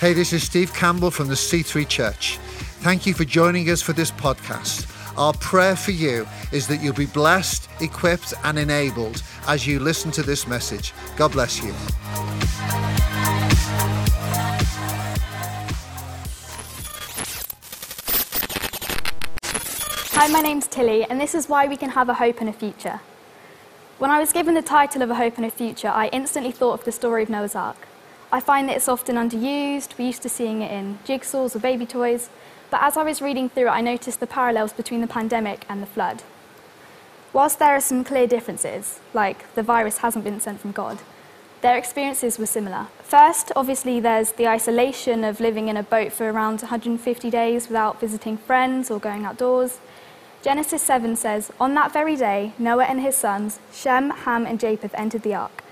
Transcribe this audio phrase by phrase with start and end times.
[0.00, 2.38] Hey, this is Steve Campbell from the C3 Church.
[2.80, 4.88] Thank you for joining us for this podcast.
[5.18, 10.10] Our prayer for you is that you'll be blessed, equipped, and enabled as you listen
[10.12, 10.94] to this message.
[11.18, 11.74] God bless you.
[20.12, 22.54] Hi, my name's Tilly, and this is why we can have a hope and a
[22.54, 23.00] future.
[23.98, 26.72] When I was given the title of A Hope and a Future, I instantly thought
[26.72, 27.76] of the story of Noah's Ark.
[28.32, 31.84] I find that it's often underused, we're used to seeing it in jigsaws or baby
[31.84, 32.30] toys,
[32.70, 35.82] but as I was reading through it, I noticed the parallels between the pandemic and
[35.82, 36.22] the flood.
[37.32, 41.00] Whilst there are some clear differences, like the virus hasn't been sent from God,
[41.60, 42.86] their experiences were similar.
[43.02, 48.00] First, obviously, there's the isolation of living in a boat for around 150 days without
[48.00, 49.78] visiting friends or going outdoors.
[50.42, 54.94] Genesis 7 says, On that very day, Noah and his sons, Shem, Ham, and Japheth,
[54.94, 55.64] entered the ark.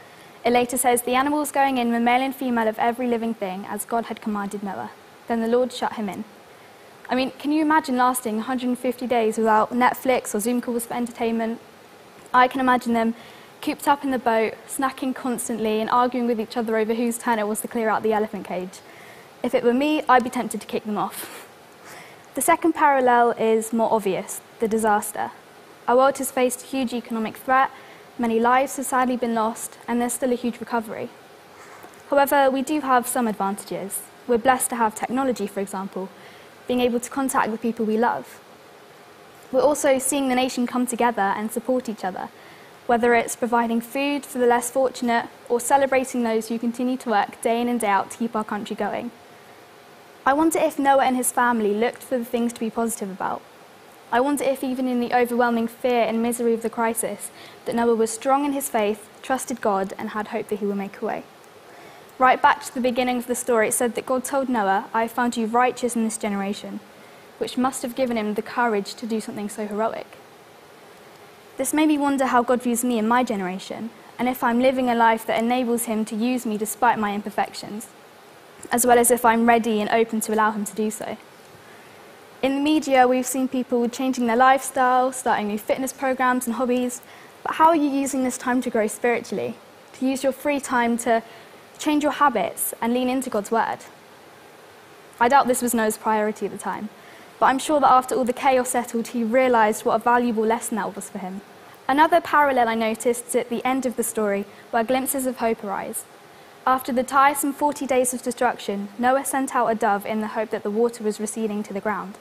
[0.49, 3.67] It later says, The animals going in were male and female of every living thing,
[3.69, 4.91] as God had commanded Noah.
[5.27, 6.25] Then the Lord shut him in.
[7.11, 11.61] I mean, can you imagine lasting 150 days without Netflix or Zoom calls for entertainment?
[12.33, 13.15] I can imagine them
[13.61, 17.39] cooped up in the boat, snacking constantly, and arguing with each other over whose turn
[17.39, 18.81] it was to clear out the elephant cage.
[19.43, 21.47] If it were me, I'd be tempted to kick them off.
[22.37, 25.31] The second parallel is more obvious the disaster.
[25.87, 27.71] Our world has faced huge economic threat,
[28.19, 31.09] many lives have sadly been lost, and there's still a huge recovery.
[32.11, 34.03] However, we do have some advantages.
[34.27, 36.09] We're blessed to have technology, for example,
[36.67, 38.41] being able to contact the people we love.
[39.51, 42.29] We're also seeing the nation come together and support each other,
[42.87, 47.41] whether it's providing food for the less fortunate or celebrating those who continue to work
[47.41, 49.11] day in and day out to keep our country going.
[50.27, 53.41] I wonder if Noah and his family looked for the things to be positive about.
[54.11, 57.31] I wonder if, even in the overwhelming fear and misery of the crisis,
[57.65, 60.77] that Noah was strong in his faith, trusted God, and had hope that he would
[60.77, 61.25] make a way.
[62.19, 65.03] Right back to the beginning of the story, it said that God told Noah, I
[65.03, 66.81] have found you righteous in this generation,
[67.39, 70.17] which must have given him the courage to do something so heroic.
[71.57, 74.89] This made me wonder how God views me in my generation, and if I'm living
[74.89, 77.89] a life that enables him to use me despite my imperfections
[78.71, 81.17] as well as if I'm ready and open to allow him to do so.
[82.41, 87.01] In the media, we've seen people changing their lifestyle, starting new fitness programs and hobbies,
[87.43, 89.57] but how are you using this time to grow spiritually?
[89.95, 91.25] To use your free time to
[91.79, 93.79] change your habits and lean into God's word?
[95.19, 96.91] I doubt this was Noah's priority at the time,
[97.41, 100.77] but I'm sure that after all the chaos settled, he realised what a valuable lesson
[100.77, 101.41] that was for him.
[101.89, 106.05] Another parallel I noticed at the end of the story, where glimpses of hope arise.
[106.65, 110.51] After the tiresome 40 days of destruction, Noah sent out a dove in the hope
[110.51, 112.17] that the water was receding to the ground.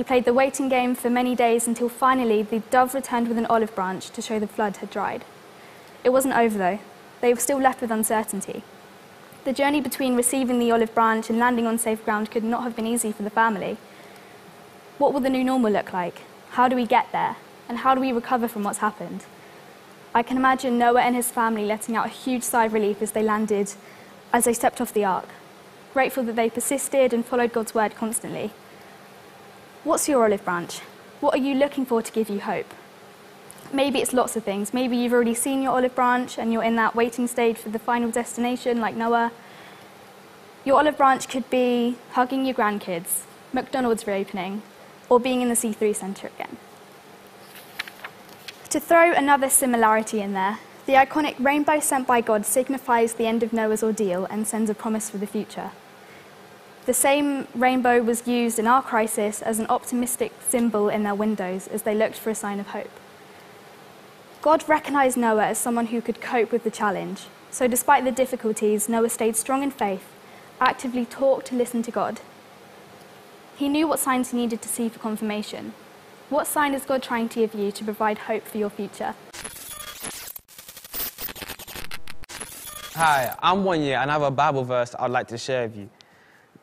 [0.00, 3.44] He played the waiting game for many days until finally the dove returned with an
[3.44, 5.26] olive branch to show the flood had dried.
[6.02, 6.78] It wasn't over though.
[7.20, 8.62] They were still left with uncertainty.
[9.44, 12.74] The journey between receiving the olive branch and landing on safe ground could not have
[12.74, 13.76] been easy for the family.
[14.96, 16.22] What will the new normal look like?
[16.52, 17.36] How do we get there?
[17.68, 19.26] And how do we recover from what's happened?
[20.14, 23.10] I can imagine Noah and his family letting out a huge sigh of relief as
[23.10, 23.74] they landed,
[24.32, 25.28] as they stepped off the ark,
[25.92, 28.50] grateful that they persisted and followed God's word constantly.
[29.82, 30.80] What's your olive branch?
[31.20, 32.74] What are you looking for to give you hope?
[33.72, 34.74] Maybe it's lots of things.
[34.74, 37.78] Maybe you've already seen your olive branch and you're in that waiting stage for the
[37.78, 39.32] final destination, like Noah.
[40.66, 43.22] Your olive branch could be hugging your grandkids,
[43.54, 44.60] McDonald's reopening,
[45.08, 46.58] or being in the C3 Centre again.
[48.68, 53.42] To throw another similarity in there, the iconic rainbow sent by God signifies the end
[53.42, 55.70] of Noah's ordeal and sends a promise for the future.
[56.90, 61.68] The same rainbow was used in our crisis as an optimistic symbol in their windows
[61.68, 62.90] as they looked for a sign of hope.
[64.42, 67.26] God recognized Noah as someone who could cope with the challenge.
[67.52, 70.02] So, despite the difficulties, Noah stayed strong in faith,
[70.60, 72.22] actively talked to listen to God.
[73.54, 75.74] He knew what signs he needed to see for confirmation,
[76.28, 79.14] what sign is God trying to give you to provide hope for your future?
[82.94, 85.90] Hi, I'm Wanya and I have a Bible verse I'd like to share with you.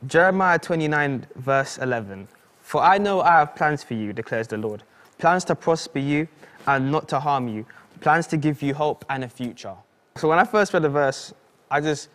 [0.05, 2.27] Jeremiah 29, verse 11.
[2.61, 4.83] For I know I have plans for you, declares the Lord.
[5.17, 6.27] Plans to prosper you
[6.67, 7.65] and not to harm you.
[8.01, 9.75] Plans to give you hope and a future.
[10.17, 11.33] So when I first read the verse,
[11.71, 12.09] I just,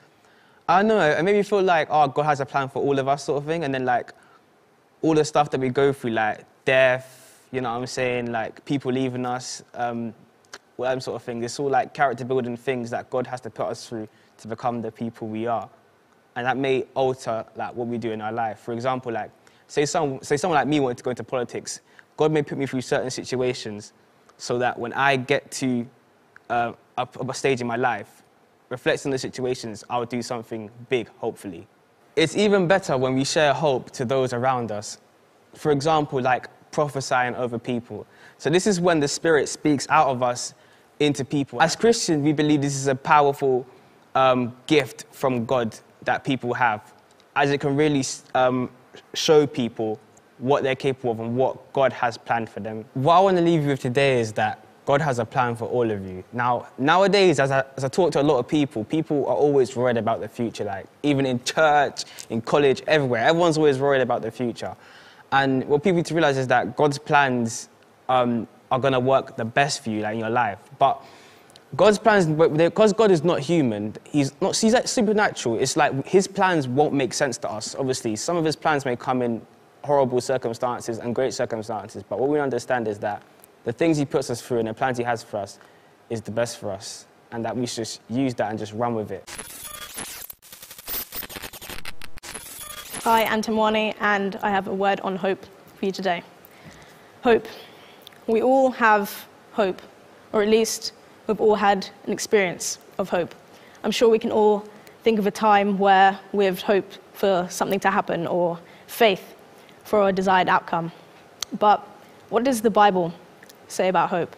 [0.68, 2.98] I don't know, it made me feel like, oh, God has a plan for all
[2.98, 3.64] of us, sort of thing.
[3.64, 4.12] And then, like,
[5.02, 8.32] all the stuff that we go through, like death, you know what I'm saying?
[8.32, 10.14] Like people leaving us, um,
[10.78, 11.42] all sort of thing.
[11.44, 14.08] It's all like character building things that God has to put us through
[14.38, 15.68] to become the people we are.
[16.36, 18.60] And that may alter like what we do in our life.
[18.60, 19.30] For example, like
[19.66, 21.80] say, some, say someone like me wanted to go into politics.
[22.16, 23.92] God may put me through certain situations
[24.36, 25.86] so that when I get to
[26.50, 28.22] uh, a, stage in my life,
[28.68, 31.66] reflecting the situations, I'll do something big, hopefully.
[32.16, 34.98] It's even better when we share hope to those around us.
[35.54, 38.06] For example, like prophesying over people.
[38.38, 40.54] So, this is when the Spirit speaks out of us
[41.00, 41.60] into people.
[41.62, 43.66] As Christians, we believe this is a powerful
[44.14, 46.92] um, gift from God that people have,
[47.36, 48.04] as it can really
[48.34, 48.70] um,
[49.14, 49.98] show people
[50.38, 52.84] what they're capable of and what God has planned for them.
[52.94, 55.66] What I want to leave you with today is that God has a plan for
[55.66, 56.24] all of you.
[56.32, 59.76] Now, nowadays, as I, as I talk to a lot of people, people are always
[59.76, 63.24] worried about the future, like even in church, in college, everywhere.
[63.24, 64.74] Everyone's always worried about the future.
[65.30, 67.68] And what people need to realize is that God's plans
[68.08, 70.58] um, are going to work the best for you, like in your life.
[70.78, 71.00] But
[71.74, 75.58] God's plans, because God is not human, he's not, he's like supernatural.
[75.58, 78.14] It's like his plans won't make sense to us, obviously.
[78.16, 79.40] Some of his plans may come in
[79.82, 83.22] horrible circumstances and great circumstances, but what we understand is that
[83.64, 85.58] the things he puts us through and the plans he has for us
[86.10, 89.10] is the best for us, and that we should use that and just run with
[89.10, 89.28] it.
[93.02, 93.42] Hi, I'm
[94.00, 95.44] and I have a word on hope
[95.76, 96.22] for you today.
[97.24, 97.48] Hope.
[98.26, 99.80] We all have hope,
[100.32, 100.92] or at least
[101.26, 103.34] we've all had an experience of hope.
[103.84, 104.64] I'm sure we can all
[105.02, 109.34] think of a time where we've hoped for something to happen or faith
[109.84, 110.92] for a desired outcome.
[111.58, 111.80] But
[112.28, 113.12] what does the Bible
[113.68, 114.34] say about hope?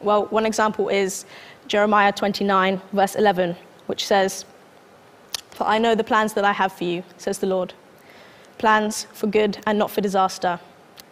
[0.00, 1.24] Well, one example is
[1.66, 3.56] Jeremiah 29, verse 11,
[3.86, 4.44] which says,
[5.50, 7.74] For I know the plans that I have for you, says the Lord
[8.58, 10.58] plans for good and not for disaster,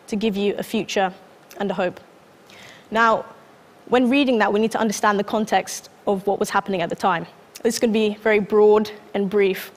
[0.09, 1.13] to give you a future
[1.59, 2.01] and a hope.
[2.91, 3.25] Now,
[3.89, 6.97] when reading that, we need to understand the context of what was happening at the
[6.97, 7.27] time.
[7.63, 9.73] This is going to be very broad and brief,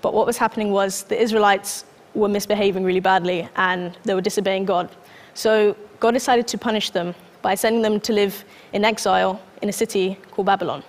[0.00, 1.84] but what was happening was the Israelites
[2.14, 4.90] were misbehaving really badly and they were disobeying God.
[5.34, 9.72] So God decided to punish them by sending them to live in exile in a
[9.72, 10.82] city called Babylon.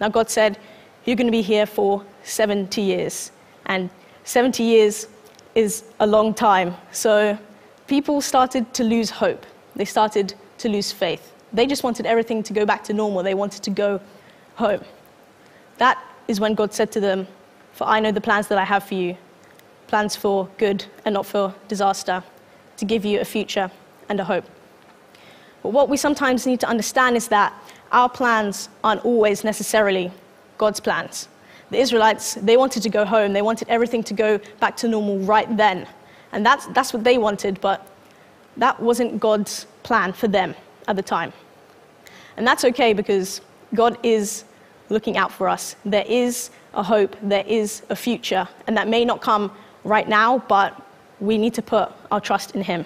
[0.00, 0.58] Now, God said,
[1.04, 3.32] You're going to be here for 70 years.
[3.66, 3.90] And
[4.24, 5.08] 70 years
[5.54, 6.76] is a long time.
[6.92, 7.38] So
[7.86, 9.46] people started to lose hope.
[9.74, 11.32] They started to lose faith.
[11.56, 13.22] They just wanted everything to go back to normal.
[13.22, 14.00] They wanted to go
[14.56, 14.82] home.
[15.78, 15.98] That
[16.28, 17.26] is when God said to them,
[17.72, 19.16] For I know the plans that I have for you
[19.86, 22.22] plans for good and not for disaster,
[22.76, 23.70] to give you a future
[24.08, 24.44] and a hope.
[25.62, 27.52] But what we sometimes need to understand is that
[27.92, 30.10] our plans aren't always necessarily
[30.58, 31.28] God's plans.
[31.70, 33.32] The Israelites, they wanted to go home.
[33.32, 35.86] They wanted everything to go back to normal right then.
[36.32, 37.86] And that's, that's what they wanted, but
[38.56, 40.54] that wasn't God's plan for them
[40.88, 41.32] at the time.
[42.36, 43.40] And that's okay because
[43.74, 44.44] God is
[44.88, 45.76] looking out for us.
[45.84, 49.50] There is a hope, there is a future, and that may not come
[49.84, 50.80] right now, but
[51.20, 52.84] we need to put our trust in Him.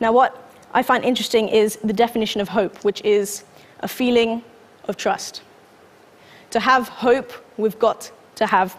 [0.00, 3.44] Now, what I find interesting is the definition of hope, which is
[3.80, 4.42] a feeling
[4.88, 5.42] of trust.
[6.50, 8.76] To have hope, we've got to have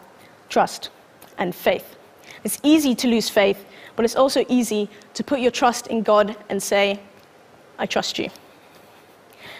[0.50, 0.90] trust
[1.38, 1.96] and faith.
[2.44, 3.66] It's easy to lose faith,
[3.96, 7.00] but it's also easy to put your trust in God and say,
[7.80, 8.30] I trust you.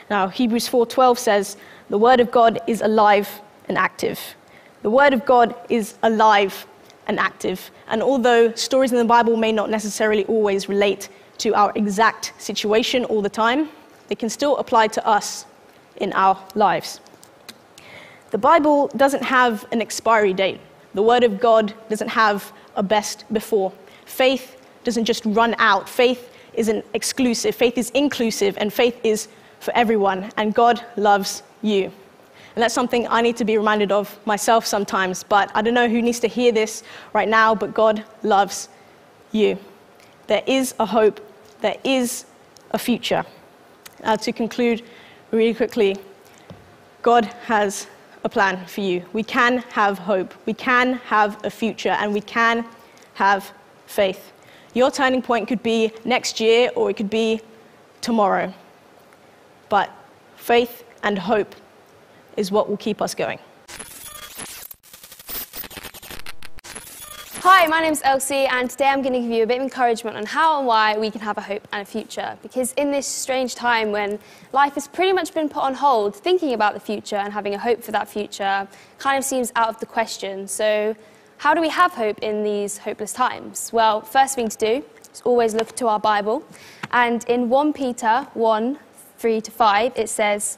[0.10, 1.58] Now, Hebrews 4:12 says,
[1.90, 4.36] "The word of God is alive and active."
[4.82, 6.66] The word of God is alive
[7.08, 7.72] and active.
[7.88, 11.10] And although stories in the Bible may not necessarily always relate
[11.40, 13.70] to our exact situation all the time,
[14.08, 15.46] they can still apply to us
[15.98, 17.00] in our lives.
[18.32, 20.60] The Bible doesn't have an expiry date.
[20.94, 23.72] The Word of God doesn't have a best before.
[24.06, 25.88] Faith doesn't just run out.
[25.88, 27.56] Faith isn't exclusive.
[27.56, 29.28] Faith is inclusive, and faith is
[29.60, 30.32] for everyone.
[30.38, 31.92] And God loves you.
[32.56, 35.24] And that's something I need to be reminded of myself sometimes.
[35.24, 36.84] But I don't know who needs to hear this
[37.14, 38.70] right now, but God loves
[39.32, 39.58] you.
[40.28, 41.22] There is a hope,
[41.62, 42.26] there is
[42.72, 43.24] a future.
[44.04, 44.84] Now, to conclude
[45.32, 45.98] really quickly,
[47.02, 47.88] God has
[48.24, 49.06] a plan for you.
[49.14, 52.66] We can have hope, we can have a future, and we can
[53.14, 53.54] have
[53.86, 54.32] faith.
[54.74, 57.42] Your turning point could be next year or it could be
[58.02, 58.54] tomorrow.
[59.70, 59.92] But
[60.36, 61.56] faith and hope
[62.36, 63.40] is what will keep us going.
[67.42, 70.18] Hi, my name's Elsie, and today I'm going to give you a bit of encouragement
[70.18, 72.38] on how and why we can have a hope and a future.
[72.42, 74.20] Because in this strange time when
[74.52, 77.58] life has pretty much been put on hold, thinking about the future and having a
[77.58, 78.68] hope for that future
[79.00, 80.48] kind of seems out of the question.
[80.48, 80.96] So,
[81.38, 83.72] how do we have hope in these hopeless times?
[83.72, 84.84] Well, first thing to do
[85.14, 86.44] is always look to our Bible.
[86.92, 88.78] And in 1 Peter 1
[89.18, 90.58] 3 to 5, it says,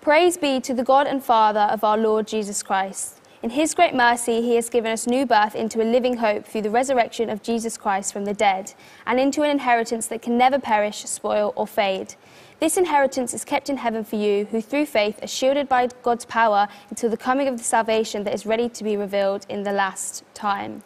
[0.00, 3.20] Praise be to the God and Father of our Lord Jesus Christ.
[3.42, 6.62] In his great mercy, he has given us new birth into a living hope through
[6.62, 8.72] the resurrection of Jesus Christ from the dead,
[9.04, 12.14] and into an inheritance that can never perish, spoil, or fade.
[12.60, 16.24] This inheritance is kept in heaven for you, who through faith are shielded by God's
[16.24, 19.72] power until the coming of the salvation that is ready to be revealed in the
[19.72, 20.84] last time.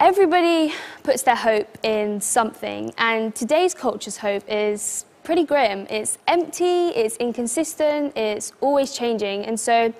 [0.00, 5.86] Everybody puts their hope in something, and today's culture's hope is pretty grim.
[5.90, 9.92] It's empty, it's inconsistent, it's always changing, and so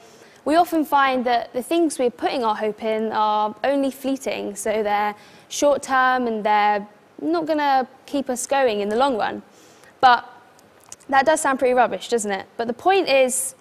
[0.45, 4.83] we often find that the things we're putting our hope in are only fleeting, so
[4.83, 5.14] they're
[5.49, 6.87] short term and they're
[7.21, 9.43] not going to keep us going in the long run.
[10.00, 10.29] But
[11.09, 12.47] that does sound pretty rubbish, doesn't it?
[12.57, 13.55] But the point is,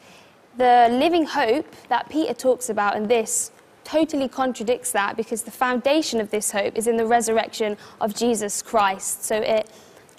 [0.57, 3.51] the living hope that Peter talks about in this
[3.83, 8.61] totally contradicts that because the foundation of this hope is in the resurrection of Jesus
[8.61, 9.23] Christ.
[9.23, 9.69] So it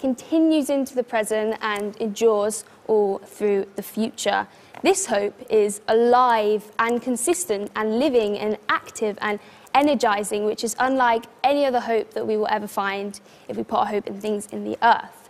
[0.03, 4.45] continues into the present and endures all through the future.
[4.81, 9.39] This hope is alive and consistent and living and active and
[9.73, 13.79] energizing, which is unlike any other hope that we will ever find if we put
[13.79, 15.29] our hope in things in the earth.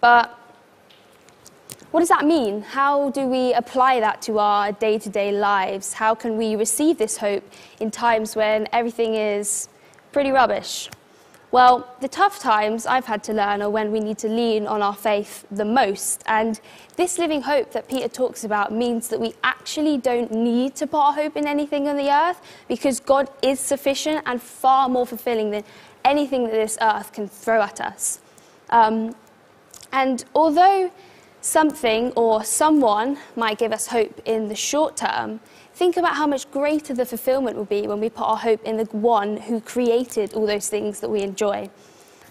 [0.00, 0.38] But
[1.90, 2.62] what does that mean?
[2.62, 5.94] How do we apply that to our day to day lives?
[5.94, 7.42] How can we receive this hope
[7.80, 9.68] in times when everything is
[10.12, 10.90] pretty rubbish?
[11.56, 14.82] Well, the tough times I've had to learn are when we need to lean on
[14.82, 16.22] our faith the most.
[16.26, 16.60] And
[16.96, 20.98] this living hope that Peter talks about means that we actually don't need to put
[20.98, 25.50] our hope in anything on the earth because God is sufficient and far more fulfilling
[25.50, 25.64] than
[26.04, 28.20] anything that this earth can throw at us.
[28.68, 29.16] Um,
[29.94, 30.92] and although
[31.46, 35.40] something or someone might give us hope in the short term,
[35.74, 38.76] think about how much greater the fulfillment will be when we put our hope in
[38.76, 41.70] the one who created all those things that we enjoy.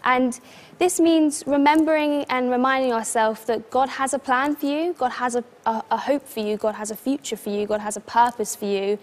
[0.03, 0.39] And
[0.77, 5.35] this means remembering and reminding ourselves that God has a plan for you, God has
[5.35, 8.01] a, a, a, hope for you, God has a future for you, God has a
[8.01, 8.99] purpose for you,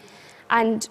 [0.50, 0.88] and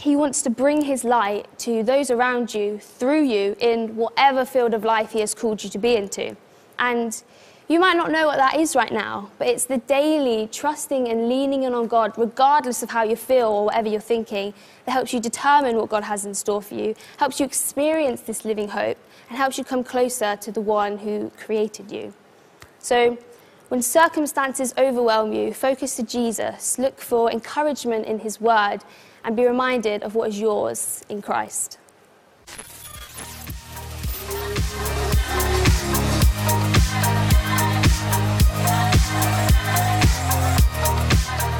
[0.00, 4.72] He wants to bring His light to those around you through you in whatever field
[4.74, 6.36] of life He has called you to be into.
[6.78, 7.22] And
[7.68, 11.28] you might not know what that is right now, but it's the daily trusting and
[11.28, 14.54] leaning in on God, regardless of how you feel or whatever you're thinking,
[14.84, 18.44] that helps you determine what God has in store for you, helps you experience this
[18.44, 22.14] living hope, and helps you come closer to the one who created you.
[22.78, 23.18] So,
[23.68, 28.78] when circumstances overwhelm you, focus to Jesus, look for encouragement in His Word,
[29.24, 31.78] and be reminded of what is yours in Christ.